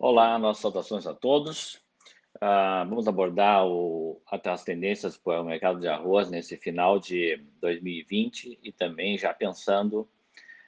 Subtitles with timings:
[0.00, 1.74] Olá, nossas saudações a todos.
[2.36, 8.60] Uh, vamos abordar o, as tendências para o mercado de arroz nesse final de 2020
[8.62, 10.08] e também já pensando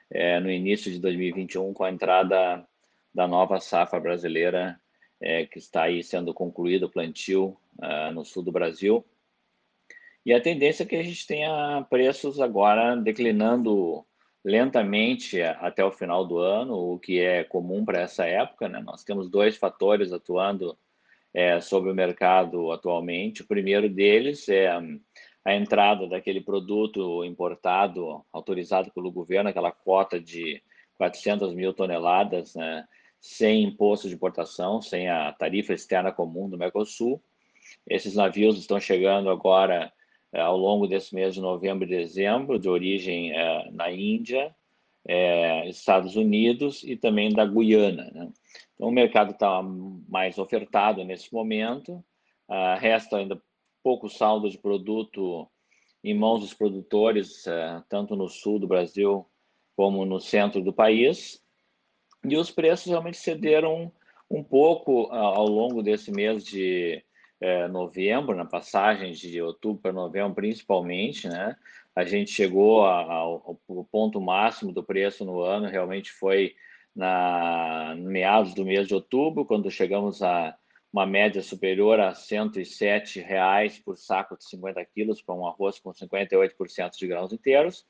[0.09, 2.67] é, no início de 2021 com a entrada
[3.15, 4.77] da nova safra brasileira
[5.21, 9.05] é, que está aí sendo concluído o plantio uh, no sul do Brasil.
[10.25, 14.05] E a tendência é que a gente tenha preços agora declinando
[14.43, 18.67] lentamente até o final do ano, o que é comum para essa época.
[18.67, 18.79] Né?
[18.79, 20.77] Nós temos dois fatores atuando
[21.33, 23.41] é, sobre o mercado atualmente.
[23.41, 24.67] O primeiro deles é
[25.43, 30.61] a entrada daquele produto importado, autorizado pelo governo, aquela cota de
[30.97, 32.87] 400 mil toneladas, né?
[33.19, 37.21] sem imposto de importação, sem a tarifa externa comum do Mercosul.
[37.87, 39.93] Esses navios estão chegando agora
[40.33, 44.55] ao longo desse mês de novembro e dezembro, de origem é, na Índia,
[45.07, 48.09] é, Estados Unidos e também da Guiana.
[48.13, 48.31] Né?
[48.75, 49.61] Então, o mercado está
[50.07, 52.03] mais ofertado nesse momento,
[52.49, 53.41] uh, resta ainda
[53.83, 55.47] pouco saldo de produto
[56.03, 57.45] em mãos dos produtores,
[57.87, 59.25] tanto no sul do Brasil
[59.75, 61.39] como no centro do país,
[62.23, 63.91] e os preços realmente cederam
[64.29, 67.03] um pouco uh, ao longo desse mês de
[67.41, 71.55] é, novembro, na passagem de outubro para novembro, principalmente, né?
[71.95, 76.53] A gente chegou ao, ao ponto máximo do preço no ano, realmente foi
[76.95, 80.55] na meados do mês de outubro, quando chegamos a
[80.93, 85.91] uma média superior a 107 reais por saco de 50 quilos para um arroz com
[85.91, 87.85] 58% de grãos inteiros.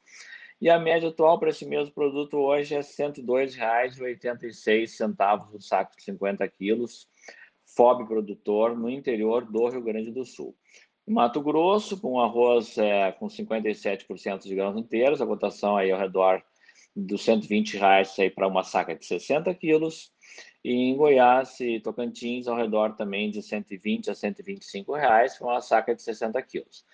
[0.62, 6.04] E a média atual para esse mesmo produto hoje é R$ 102,86 por saco de
[6.04, 7.08] 50 quilos,
[7.76, 10.56] FOB produtor no interior do Rio Grande do Sul.
[11.08, 16.00] Em Mato Grosso, com arroz é, com 57% de grãos inteiros, a cotação aí ao
[16.00, 16.44] redor
[16.96, 20.12] dos 120 reais para uma saca de 60 quilos.
[20.64, 25.62] E em Goiás e Tocantins, ao redor também de 120 a 125 reais para uma
[25.62, 26.86] saca de 60 quilos.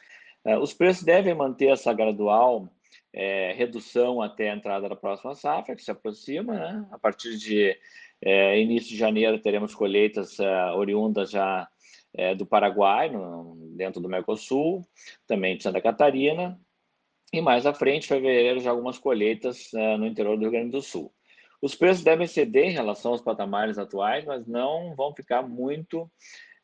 [0.46, 2.70] É, os preços devem manter essa gradual
[3.14, 6.88] é, redução até a entrada da próxima safra, que se aproxima, né?
[6.92, 7.78] A partir de
[8.22, 11.68] é, início de janeiro teremos colheitas uh, oriundas já
[12.14, 14.82] é, do Paraguai, no, dentro do Mercosul,
[15.28, 16.60] também de Santa Catarina,
[17.32, 20.82] e mais à frente, fevereiro, já algumas colheitas uh, no interior do Rio Grande do
[20.82, 21.14] Sul.
[21.62, 26.10] Os preços devem ceder em relação aos patamares atuais, mas não vão ficar muito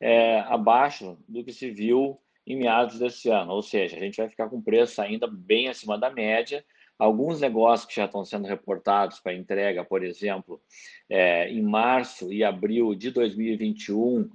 [0.00, 4.28] é, abaixo do que se viu em meados desse ano, ou seja, a gente vai
[4.28, 6.64] ficar com preço ainda bem acima da média,
[6.98, 10.60] Alguns negócios que já estão sendo reportados para entrega, por exemplo,
[11.08, 14.30] é, em março e abril de 2021,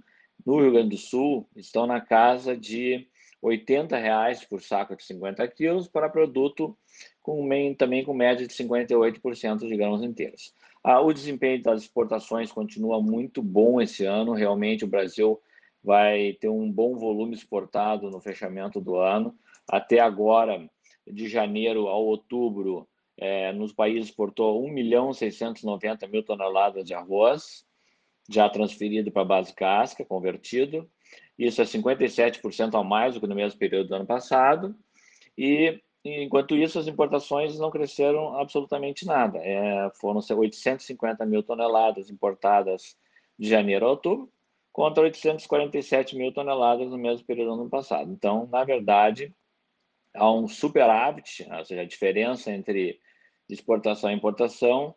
[0.45, 3.07] no Rio Grande do Sul, estão na casa de
[3.41, 6.77] 80 reais por saco de 50 quilos para produto
[7.21, 7.47] com,
[7.77, 10.53] também com média de 58% de grãos inteiros.
[10.83, 15.39] Ah, o desempenho das exportações continua muito bom esse ano, realmente o Brasil
[15.83, 19.35] vai ter um bom volume exportado no fechamento do ano.
[19.67, 20.69] Até agora,
[21.07, 22.87] de janeiro ao outubro,
[23.17, 27.65] é, nos países exportou 1 milhão 690 mil toneladas de arroz,
[28.29, 30.89] já transferido para a base casca, convertido.
[31.37, 34.75] Isso é 57% a mais do que no mesmo período do ano passado.
[35.37, 39.39] E, enquanto isso, as importações não cresceram absolutamente nada.
[39.39, 42.95] É, foram 850 mil toneladas importadas
[43.37, 44.31] de janeiro a outubro,
[44.71, 48.11] contra 847 mil toneladas no mesmo período do ano passado.
[48.11, 49.33] Então, na verdade,
[50.15, 52.99] há um superávit, ou seja, a diferença entre
[53.49, 54.95] exportação e importação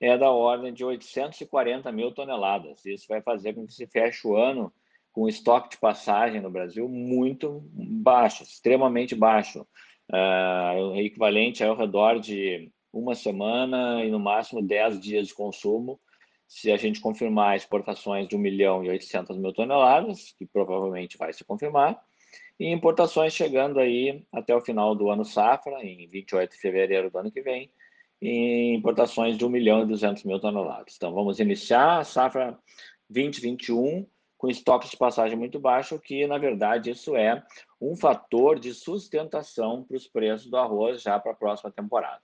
[0.00, 2.84] é da ordem de 840 mil toneladas.
[2.86, 4.72] Isso vai fazer com que se feche o ano
[5.12, 9.66] com estoque de passagem no Brasil muito baixo, extremamente baixo,
[10.10, 16.00] uh, equivalente ao redor de uma semana e no máximo 10 dias de consumo,
[16.46, 21.32] se a gente confirmar exportações de 1 milhão e 800 mil toneladas, que provavelmente vai
[21.32, 22.00] se confirmar,
[22.60, 27.16] e importações chegando aí até o final do ano safra, em 28 de fevereiro do
[27.16, 27.72] ano que vem,
[28.20, 30.94] e importações de 1 milhão e 200 mil toneladas.
[30.94, 32.58] Então, vamos iniciar a safra
[33.08, 37.42] 2021 com estoques de passagem muito baixo, que, na verdade, isso é
[37.80, 42.20] um fator de sustentação para os preços do arroz já para a próxima temporada.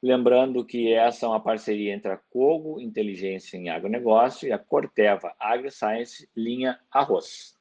[0.00, 5.34] Lembrando que essa é uma parceria entre a Cogo Inteligência em Agronegócio e a Corteva
[5.40, 7.59] AgriScience linha Arroz.